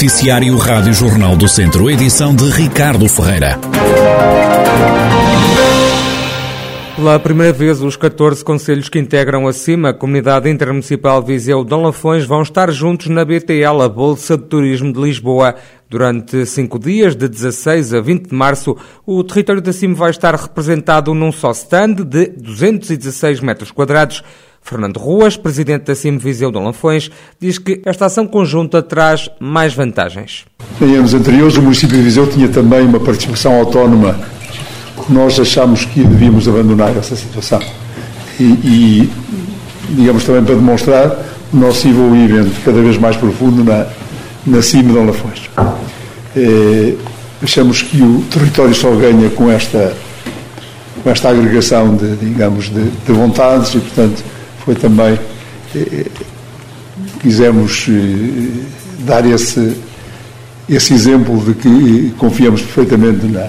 [0.00, 3.58] Noticiário Rádio Jornal do Centro, edição de Ricardo Ferreira.
[6.96, 11.82] Pela primeira vez, os 14 conselhos que integram a CIMA, a Comunidade Intermunicipal Viseu Dom
[11.82, 15.54] Lafões, vão estar juntos na BTL, a Bolsa de Turismo de Lisboa.
[15.86, 18.74] Durante cinco dias, de 16 a 20 de março,
[19.04, 24.24] o território da CIMA vai estar representado num só stand de 216 metros quadrados.
[24.62, 29.74] Fernando Ruas, presidente da CIM Viseu Dom Lafões, diz que esta ação conjunta traz mais
[29.74, 30.44] vantagens.
[30.80, 34.18] Em anos anteriores, o município de Viseu tinha também uma participação autónoma.
[35.08, 37.60] Nós achamos que devíamos abandonar essa situação.
[38.38, 39.10] E, e
[39.90, 41.16] digamos também para demonstrar
[41.52, 43.86] o nosso envolvimento cada vez mais profundo na,
[44.46, 45.50] na CIM Lafões.
[46.36, 46.94] É,
[47.42, 49.94] achamos que o território só ganha com esta,
[51.02, 54.22] com esta agregação de, digamos, de, de vontades e, portanto,
[54.64, 55.18] foi também
[55.74, 56.06] eh,
[57.20, 59.76] quisemos eh, dar esse,
[60.68, 63.48] esse exemplo de que confiamos perfeitamente na,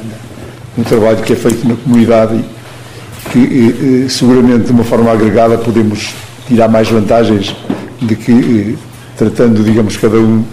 [0.78, 5.58] no trabalho que é feito na comunidade e que eh, seguramente de uma forma agregada
[5.58, 6.14] podemos
[6.48, 7.56] tirar mais vantagens
[8.02, 8.78] de que
[9.18, 10.44] tratando, digamos, cada um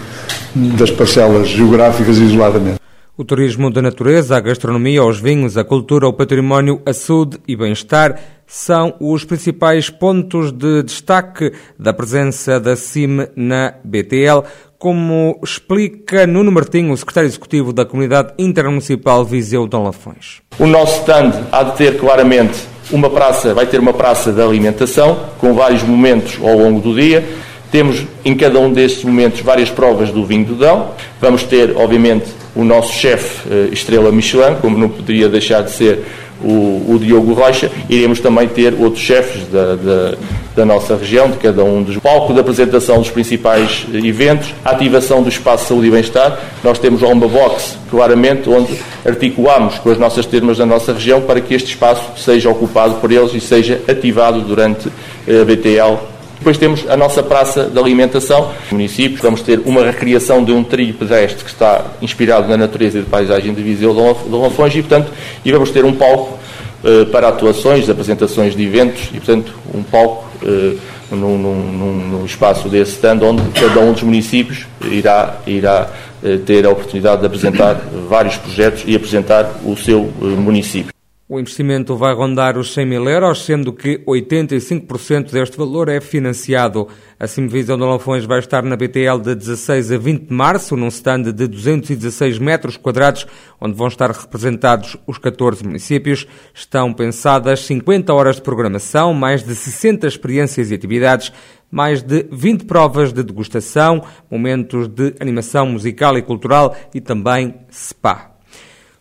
[0.77, 2.79] das parcelas geográficas isoladamente.
[3.17, 7.55] O turismo da natureza, a gastronomia, os vinhos, a cultura, o património, a saúde e
[7.55, 8.17] bem-estar
[8.49, 14.43] são os principais pontos de destaque da presença da CIM na BTL,
[14.79, 20.41] como explica Nuno Martinho, o secretário executivo da Comunidade Intermunicipal Viseu Dom Lafões.
[20.57, 22.57] O nosso stand há de ter claramente
[22.91, 27.23] uma praça, vai ter uma praça de alimentação, com vários momentos ao longo do dia.
[27.71, 30.91] Temos em cada um destes momentos várias provas do vinho do Dão.
[31.21, 36.03] Vamos ter, obviamente, o nosso chefe uh, Estrela Michelin, como não poderia deixar de ser
[36.43, 37.71] o, o Diogo Rocha.
[37.89, 40.15] Iremos também ter outros chefes da, da,
[40.55, 45.21] da, nossa região, de cada um dos palcos de apresentação dos principais eventos, a ativação
[45.21, 46.39] do espaço de saúde e bem-estar.
[46.63, 51.41] Nós temos uma box, claramente, onde articulamos com as nossas termas da nossa região para
[51.41, 54.87] que este espaço seja ocupado por eles e seja ativado durante
[55.27, 58.51] a BTL depois temos a nossa praça de alimentação.
[58.71, 62.97] No município vamos ter uma recriação de um trilho pedestre que está inspirado na natureza
[62.97, 65.11] e de paisagem de Viseu de Lafões e, portanto,
[65.43, 66.39] e vamos ter um palco
[66.83, 70.79] uh, para atuações, apresentações de eventos e, portanto, um palco uh,
[71.11, 75.89] num, num, num, espaço desse stand onde cada um dos municípios irá, irá
[76.23, 80.98] uh, ter a oportunidade de apresentar vários projetos e apresentar o seu município.
[81.31, 86.87] O investimento vai rondar os 100 mil euros, sendo que 85% deste valor é financiado.
[87.19, 90.87] A Simvisão de Lafões vai estar na BTL de 16 a 20 de março, num
[90.87, 93.27] stand de 216 metros quadrados,
[93.61, 96.25] onde vão estar representados os 14 municípios.
[96.51, 101.31] Estão pensadas 50 horas de programação, mais de 60 experiências e atividades,
[101.69, 108.28] mais de 20 provas de degustação, momentos de animação musical e cultural e também spa.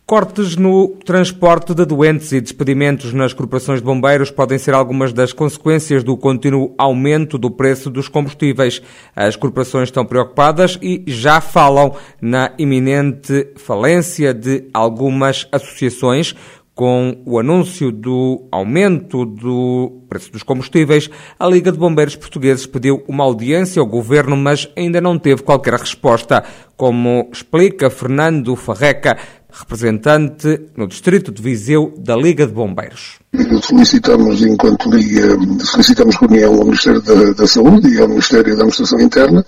[0.09, 5.35] Cortes no transporte de doentes e despedimentos nas corporações de bombeiros podem ser algumas das
[5.35, 8.81] consequências do contínuo aumento do preço dos combustíveis.
[9.15, 16.35] As corporações estão preocupadas e já falam na iminente falência de algumas associações.
[16.75, 23.03] Com o anúncio do aumento do preço dos combustíveis, a Liga de Bombeiros Portugueses pediu
[23.09, 26.45] uma audiência ao governo, mas ainda não teve qualquer resposta.
[26.77, 29.19] Como explica Fernando Farreca,
[29.51, 33.19] representante no distrito de Viseu da Liga de Bombeiros.
[33.63, 38.99] Solicitamos, enquanto Liga, solicitamos reunião ao Ministério da, da, Saúde e ao Ministério da Administração
[39.01, 39.45] Interna,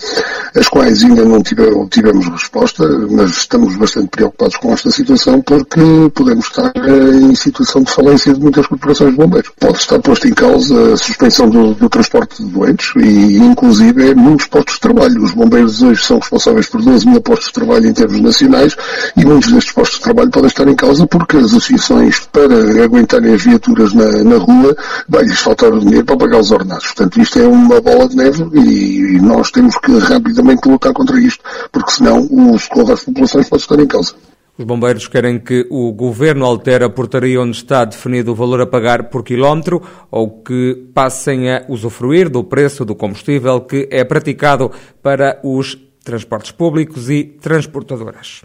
[0.54, 5.80] as quais ainda não tivemos, tivemos resposta, mas estamos bastante preocupados com esta situação porque
[6.14, 9.50] podemos estar em situação de falência de muitas corporações de bombeiros.
[9.58, 14.46] Pode estar posto em causa a suspensão do, do transporte de doentes e, inclusive, muitos
[14.46, 15.22] postos de trabalho.
[15.22, 18.76] Os bombeiros hoje são responsáveis por 12 mil postos de trabalho em termos nacionais
[19.16, 23.32] e muitos destes postos de trabalho podem estar em causa porque as associações, para aguentarem
[23.32, 24.76] as viaturas na, na rua,
[25.08, 26.86] vai-lhes faltar o dinheiro para pagar os ordenados.
[26.86, 31.18] Portanto, isto é uma bola de neve e, e nós temos que rapidamente lutar contra
[31.20, 34.14] isto, porque senão o socorro das populações pode estar em causa.
[34.58, 38.66] Os bombeiros querem que o governo altere a portaria onde está definido o valor a
[38.66, 39.80] pagar por quilómetro
[40.10, 44.70] ou que passem a usufruir do preço do combustível que é praticado
[45.02, 48.42] para os transportes públicos e transportadoras.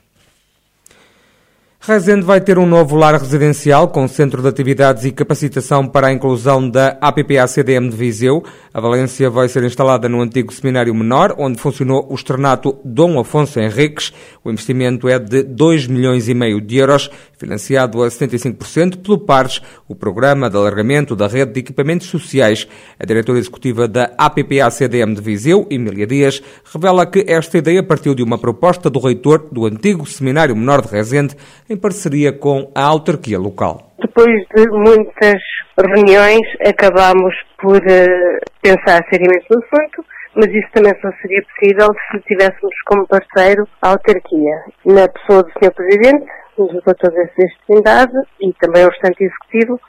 [1.87, 6.11] Rezende vai ter um novo lar residencial com centro de atividades e capacitação para a
[6.11, 8.43] inclusão da APPA-CDM de Viseu.
[8.73, 13.59] A Valência vai ser instalada no antigo seminário menor, onde funcionou o externato Dom Afonso
[13.59, 14.11] Henriques.
[14.45, 17.09] O investimento é de 2 milhões e meio de euros.
[17.36, 19.59] financiado a 75% pelo PARS,
[19.89, 22.68] o Programa de Alargamento da Rede de Equipamentos Sociais.
[23.00, 28.21] A diretora executiva da APPA-CDM de Viseu, Emília Dias, revela que esta ideia partiu de
[28.21, 31.36] uma proposta do reitor do antigo Seminário Menor de Rezende,
[31.68, 33.95] em parceria com a autarquia local.
[34.00, 35.42] Depois de muitas
[35.75, 42.19] reuniões, acabámos por uh, pensar seriamente no assunto, mas isso também só seria possível se
[42.27, 45.73] tivéssemos como parceiro a autarquia, na pessoa do Sr.
[45.73, 46.25] Presidente,
[46.57, 47.11] do Dr.
[47.11, 49.79] Desse Trindade e também o restante executivo,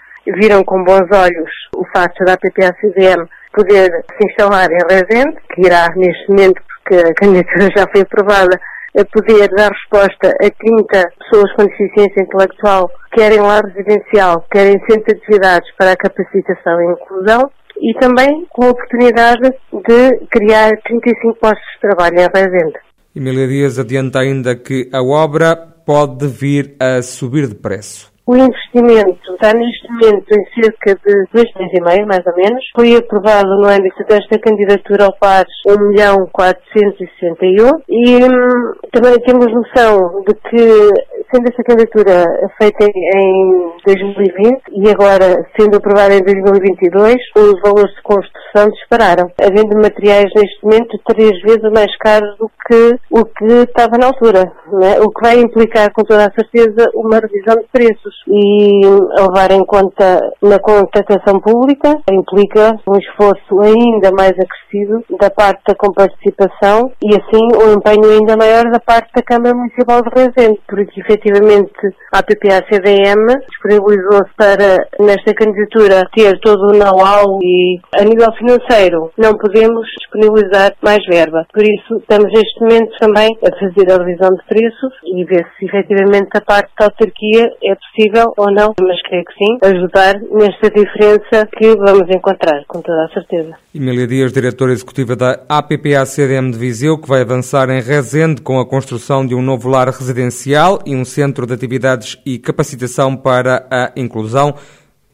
[0.40, 5.88] viram com bons olhos o facto da APPA-CDM poder se instalar em Rezende, que irá
[5.96, 8.60] neste momento, porque a candidatura já foi aprovada,
[8.98, 15.04] a poder dar resposta a 30 pessoas com deficiência intelectual, querem lá residencial, querem centro
[15.04, 17.50] de atividades para a capacitação e inclusão,
[17.80, 22.78] e também com a oportunidade de criar 35 postos de trabalho em Rezende.
[23.14, 28.12] Emília Dias adianta ainda que a obra pode vir a subir de preço.
[28.28, 32.64] O investimento está neste momento em cerca de 2 milhões e meio, mais ou menos.
[32.74, 39.46] Foi aprovado no âmbito desta candidatura ao PARS 1 milhão 461 e hum, também temos
[39.46, 42.24] noção de que sendo essa candidatura
[42.58, 49.76] feita em 2020 e agora sendo aprovada em 2022, os valores de construção dispararam, havendo
[49.76, 54.98] materiais neste momento três vezes mais caros do que o que estava na altura, né?
[55.00, 58.80] o que vai implicar com toda a certeza uma revisão de preços e
[59.20, 65.74] levar em conta na contratação pública implica um esforço ainda mais acrescido da parte da
[65.74, 71.00] comparticipação e assim um empenho ainda maior da parte da Câmara Municipal de Rezende, porque
[71.00, 71.72] efetivamente
[72.12, 79.36] a PPA-CDM disponibilizou-se para, nesta candidatura, ter todo o know-how e, a nível financeiro, não
[79.36, 81.46] podemos disponibilizar mais verba.
[81.52, 85.66] Por isso, estamos neste momento também a fazer a revisão de preços e ver se
[85.66, 88.05] efetivamente a parte da autarquia é possível
[88.36, 93.08] ou não, mas creio que sim, ajudar nesta diferença que vamos encontrar, com toda a
[93.08, 93.54] certeza.
[93.74, 98.66] Emília Dias, diretora executiva da APPA-CDM de Viseu, que vai avançar em Rezende com a
[98.66, 103.92] construção de um novo lar residencial e um centro de atividades e capacitação para a
[103.96, 104.54] inclusão.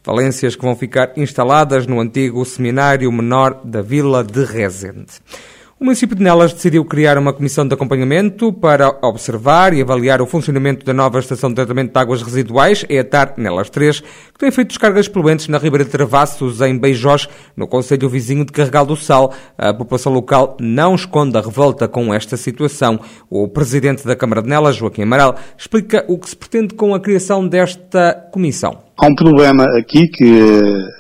[0.05, 5.21] Valências que vão ficar instaladas no antigo Seminário Menor da Vila de Rezende.
[5.83, 10.27] O município de Nelas decidiu criar uma comissão de acompanhamento para observar e avaliar o
[10.27, 14.69] funcionamento da nova estação de tratamento de águas residuais, EATAR Nelas 3, que tem feito
[14.69, 19.35] descargas poluentes na Ribeira de Travassos, em Beijós, no Conselho vizinho de Carregal do Sal.
[19.59, 23.01] A população local não esconde a revolta com esta situação.
[23.29, 27.01] O presidente da Câmara de Nelas, Joaquim Amaral, explica o que se pretende com a
[27.01, 28.92] criação desta comissão.
[29.03, 30.25] Há um problema aqui que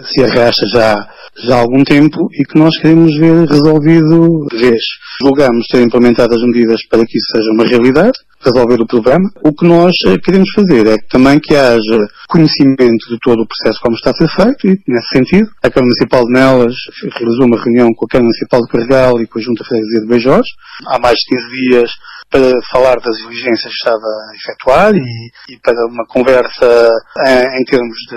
[0.02, 1.08] se arrasta já
[1.46, 4.82] já há algum tempo e que nós queremos ver resolvido de vez.
[5.22, 9.30] Julgamos ter implementado as medidas para que isso seja uma realidade, resolver o problema.
[9.44, 13.80] O que nós eh, queremos fazer é também que haja conhecimento de todo o processo
[13.80, 16.74] como está a ser feito e, nesse sentido, a Câmara Municipal de Nelas
[17.16, 20.08] realizou uma reunião com a Câmara Municipal de Carregal e com a Junta Freguesia de
[20.08, 20.46] Beijós,
[20.88, 21.90] há mais de 15 dias,
[22.32, 26.90] para falar das diligências que estava a efetuar e, e para uma conversa
[27.26, 28.16] em, em termos de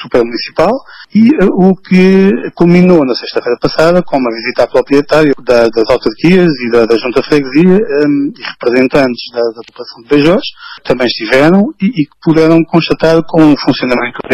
[0.00, 0.70] super municipal.
[1.14, 5.90] E uh, o que culminou na sexta-feira passada com uma visita à proprietária da, das
[5.90, 10.42] autarquias e da, da Junta Freguesia um, e representantes da, da população de Beijós
[10.84, 14.28] também estiveram e, e puderam constatar com o funcionamento do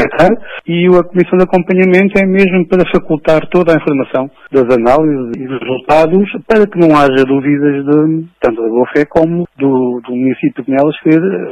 [0.67, 5.47] e a Comissão de Acompanhamento é mesmo para facultar toda a informação das análises e
[5.47, 10.65] dos resultados para que não haja dúvidas de, tanto da boa como do, do município
[10.65, 10.97] de Nelas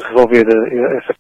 [0.09, 0.47] resolver
[0.99, 1.15] essa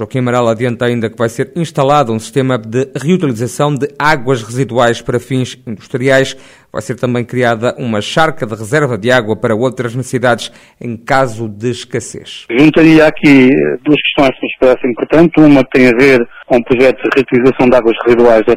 [0.00, 5.02] Joaquim Amaral adianta ainda que vai ser instalado um sistema de reutilização de águas residuais
[5.02, 6.34] para fins industriais.
[6.72, 11.48] Vai ser também criada uma charca de reserva de água para outras necessidades em caso
[11.48, 12.46] de escassez.
[12.50, 13.50] Juntaria aqui
[13.84, 15.44] duas questões que nos parecem importantes.
[15.44, 18.56] Uma tem a ver com o projeto de reutilização de águas residuais da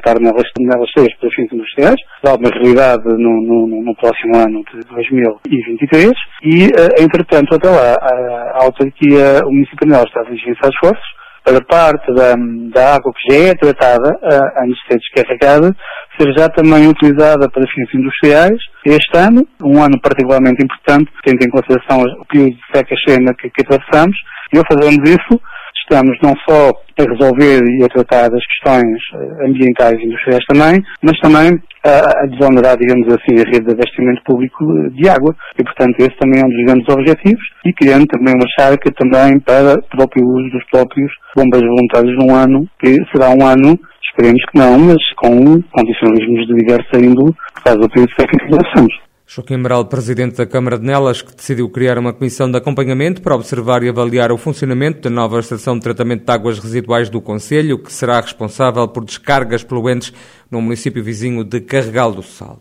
[0.60, 2.00] nelas cheias para fins industriais.
[2.24, 6.12] Dá uma realidade no, no, no, próximo ano de 2023.
[6.44, 11.24] E, eh, entretanto, até lá, a, a autarquia, o município de Nelas está a esforços
[11.44, 12.36] para parte da,
[12.74, 14.18] da água que já é tratada,
[14.58, 15.76] antes de ser descarregada,
[16.18, 21.50] ser já também utilizada para fins industriais este ano, um ano particularmente importante, tendo em
[21.50, 24.18] consideração o período de seca cheia que, que atravessamos,
[24.54, 25.42] e ao fazermos isso,
[25.84, 30.82] estamos não só a resolver e a tratar das questões eh, ambientais e industriais também,
[31.02, 35.36] mas também a, a desonerar, digamos assim, a rede de abastecimento público de água.
[35.60, 39.40] E, portanto, esse também é um dos grandes objetivos e criando também uma charca também
[39.40, 43.78] para o próprio uso dos próprios bombeiros voluntários num ano, que será um ano,
[44.14, 48.56] esperemos que não, mas com condicionalismos de diversa índole, por causa do período seca que
[48.56, 48.94] passamos.
[49.26, 53.34] Joaquim Amaral, presidente da Câmara de Nelas, que decidiu criar uma comissão de acompanhamento para
[53.34, 57.80] observar e avaliar o funcionamento da nova estação de tratamento de águas residuais do Conselho,
[57.80, 60.14] que será responsável por descargas poluentes
[60.54, 62.60] no município vizinho de Carregal do Sal.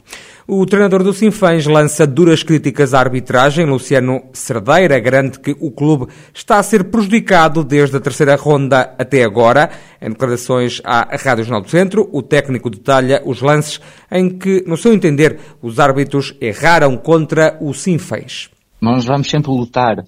[0.49, 3.67] O treinador do Sinfãs lança duras críticas à arbitragem.
[3.67, 9.23] Luciano Cerdeira garante que o clube está a ser prejudicado desde a terceira ronda até
[9.23, 9.71] agora.
[10.01, 13.79] Em declarações à Rádio Jornal do Centro, o técnico detalha os lances
[14.11, 18.49] em que, no seu entender, os árbitros erraram contra o Sinfãs.
[18.81, 20.03] Nós vamos sempre lutar.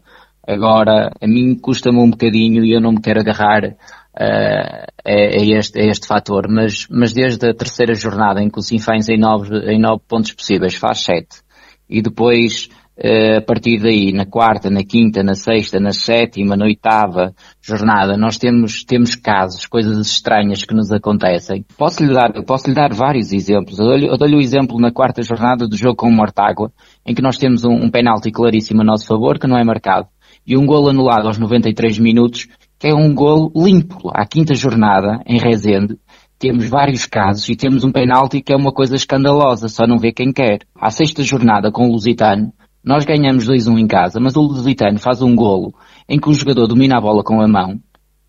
[0.47, 3.77] Agora, a mim custa-me um bocadinho e eu não me quero agarrar
[4.17, 8.63] é, é, este, é este fator, mas, mas desde a terceira jornada em que o
[8.63, 11.43] Sinfãs em nove, em nove pontos possíveis faz sete,
[11.89, 12.69] e depois
[12.99, 18.17] uh, a partir daí, na quarta, na quinta, na sexta, na sétima, na oitava jornada,
[18.17, 21.65] nós temos, temos casos, coisas estranhas que nos acontecem.
[21.77, 23.79] Posso lhe dar, posso lhe dar vários exemplos.
[23.79, 26.73] Eu dou-lhe, dou o exemplo na quarta jornada do jogo com o Mortágua,
[27.05, 30.07] em que nós temos um, um penalti claríssimo a nosso favor, que não é marcado,
[30.47, 32.49] e um golo anulado aos 93 minutos,
[32.85, 34.11] é um golo limpo.
[34.13, 35.97] À quinta jornada, em Rezende,
[36.39, 40.13] temos vários casos e temos um penalti que é uma coisa escandalosa, só não vê
[40.13, 40.59] quem quer.
[40.79, 42.53] À sexta jornada com o Lusitano,
[42.85, 45.73] nós ganhamos 2-1 em casa, mas o Lusitano faz um golo
[46.07, 47.81] em que o jogador domina a bola com a mão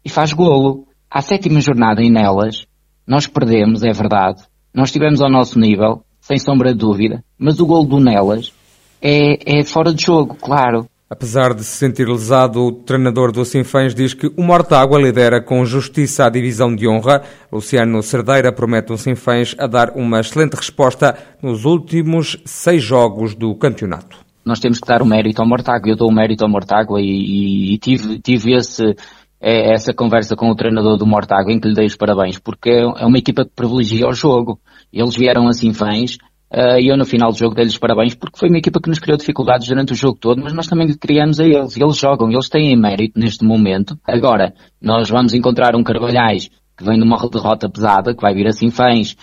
[0.05, 0.87] e faz golo.
[1.11, 2.65] À sétima jornada em Nelas,
[3.05, 4.41] nós perdemos, é verdade.
[4.73, 8.53] Nós estivemos ao nosso nível, sem sombra de dúvida, mas o golo do Nelas
[9.01, 10.87] é, é fora de jogo, claro.
[11.07, 15.63] Apesar de se sentir lesado, o treinador do Sinfãs diz que o Mortágua lidera com
[15.63, 17.21] justiça a divisão de honra.
[17.51, 23.53] Luciano Cerdeira promete ao Sinfãs a dar uma excelente resposta nos últimos seis jogos do
[23.53, 24.17] campeonato.
[24.43, 25.91] Nós temos que dar o mérito ao Mortágua.
[25.91, 28.95] Eu dou o mérito ao Mortágua e, e, e tive, tive esse,
[29.39, 32.71] é, essa conversa com o treinador do Mortágua em que lhe dei os parabéns, porque
[32.71, 34.59] é uma equipa que privilegia o jogo.
[34.91, 36.17] Eles vieram a Sinfãs
[36.51, 39.17] e eu no final do jogo dei-lhes parabéns porque foi uma equipa que nos criou
[39.17, 41.75] dificuldades durante o jogo todo, mas nós também criamos a eles.
[41.75, 43.97] Eles jogam, eles têm mérito neste momento.
[44.07, 48.47] Agora, nós vamos encontrar um Carvalhais que vem de uma derrota pesada, que vai vir
[48.47, 49.15] assim fãs,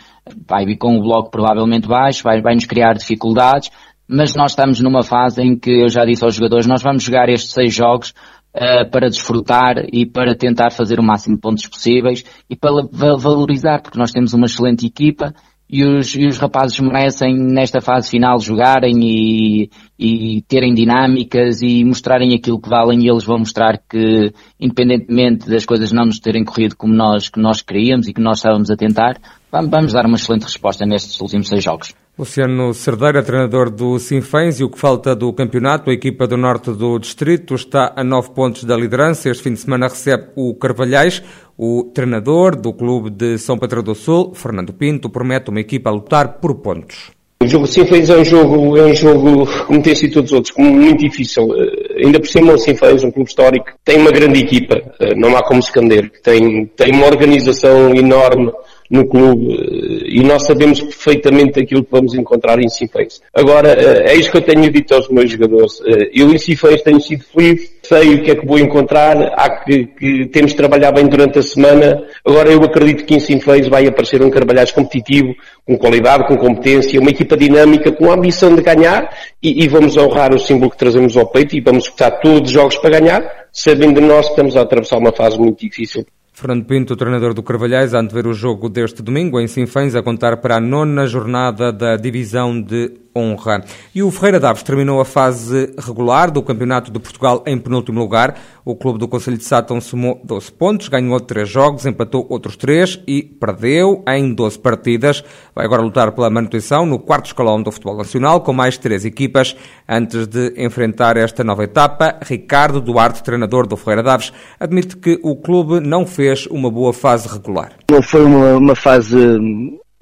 [0.49, 3.71] vai vir com o bloco provavelmente baixo, vai, vai nos criar dificuldades,
[4.09, 7.29] mas nós estamos numa fase em que eu já disse aos jogadores, nós vamos jogar
[7.29, 8.14] estes seis jogos
[8.55, 12.73] uh, para desfrutar e para tentar fazer o máximo de pontos possíveis e para
[13.19, 15.35] valorizar, porque nós temos uma excelente equipa
[15.73, 21.83] e os, e os rapazes merecem nesta fase final jogarem e, e terem dinâmicas e
[21.83, 26.45] mostrarem aquilo que valem e eles vão mostrar que independentemente das coisas não nos terem
[26.45, 29.19] corrido como nós, que nós queríamos e que nós estávamos a tentar,
[29.50, 31.95] vamos, vamos dar uma excelente resposta nestes últimos seis jogos.
[32.19, 36.71] Luciano Cerdeira, treinador do Sinfãs e o que falta do campeonato, a equipa do norte
[36.71, 39.31] do distrito está a nove pontos da liderança.
[39.31, 41.23] Este fim de semana recebe o Carvalhais.
[41.56, 45.92] O treinador do clube de São Pedro do Sul, Fernando Pinto, promete uma equipa a
[45.92, 47.11] lutar por pontos.
[47.42, 50.54] O jogo Sinfãs é um jogo, é um jogo, como tem sido todos os outros,
[50.56, 51.44] muito difícil.
[51.44, 55.37] Uh, ainda por cima o Sinfãs, um clube histórico, tem uma grande equipa, uh, não
[55.37, 58.52] há como esconder, tem, tem uma organização enorme,
[58.92, 63.23] no clube eh, e nós sabemos perfeitamente aquilo que vamos encontrar em Cifeis.
[63.32, 65.80] Agora, eh, é isso que eu tenho dito aos meus jogadores.
[65.87, 69.65] Eh, eu em Cifeis tenho sido feliz, sei o que é que vou encontrar, há
[69.65, 72.03] que, que temos de trabalhar bem durante a semana.
[72.25, 75.35] Agora eu acredito que em Cifeis vai aparecer um Carvalhais competitivo,
[75.67, 79.09] com qualidade, com competência, uma equipa dinâmica, com a ambição de ganhar
[79.43, 82.51] e, e vamos honrar o símbolo que trazemos ao peito e vamos disputar todos os
[82.51, 83.23] jogos para ganhar,
[83.53, 86.07] sabendo nós que estamos a atravessar uma fase muito difícil.
[86.35, 90.57] Fernando Pinto, treinador do Carvalhais, antever o jogo deste domingo em Sinfãs, a contar para
[90.57, 93.64] a nona jornada da divisão de honra.
[93.95, 98.37] E o Ferreira Daves terminou a fase regular do Campeonato de Portugal em penúltimo lugar.
[98.64, 103.00] O clube do Conselho de Sátão somou 12 pontos, ganhou 3 jogos, empatou outros 3
[103.07, 105.25] e perdeu em 12 partidas.
[105.54, 109.57] Vai agora lutar pela manutenção no quarto escalão do futebol nacional, com mais três equipas.
[109.88, 115.37] Antes de enfrentar esta nova etapa, Ricardo Duarte, treinador do Ferreira Daves, admite que o
[115.37, 117.73] clube não fez uma boa fase regular.
[117.90, 119.16] Não foi uma, uma fase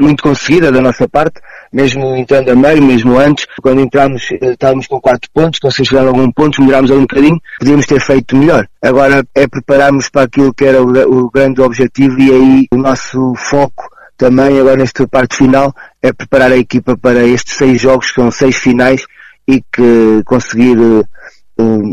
[0.00, 1.40] muito conseguida da nossa parte,
[1.72, 6.04] mesmo entrando a meio, mesmo antes, quando entramos, eh, estávamos com 4 pontos, conseguimos chegar
[6.04, 8.66] a algum ponto, melhorámos ali um bocadinho, podíamos ter feito melhor.
[8.82, 13.34] Agora é prepararmos para aquilo que era o, o grande objetivo e aí o nosso
[13.36, 13.88] foco
[14.20, 18.30] também agora nesta parte final é preparar a equipa para estes seis jogos, que são
[18.30, 19.02] seis finais
[19.48, 21.02] e que conseguir uh,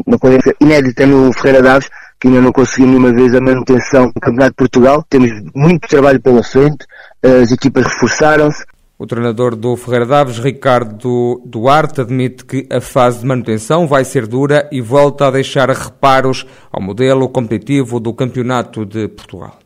[0.06, 4.20] uma coisa inédita no Ferreira Daves, que ainda não conseguimos nenhuma vez a manutenção do
[4.20, 5.06] Campeonato de Portugal.
[5.10, 6.86] Temos muito trabalho pela frente,
[7.24, 8.66] as equipas reforçaram-se.
[9.00, 14.26] O treinador do Ferreira Daves, Ricardo Duarte, admite que a fase de manutenção vai ser
[14.26, 19.60] dura e volta a deixar reparos ao modelo competitivo do Campeonato de Portugal.